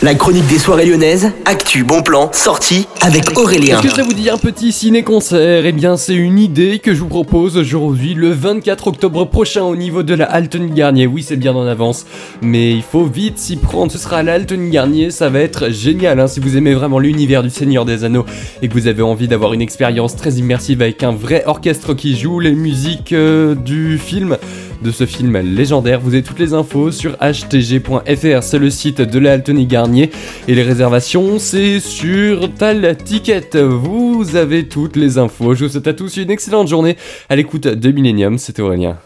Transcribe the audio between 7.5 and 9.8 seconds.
aujourd'hui, le 24 octobre prochain, au